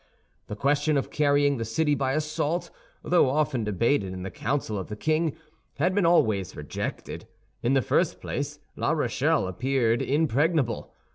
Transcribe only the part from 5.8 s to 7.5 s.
been always rejected.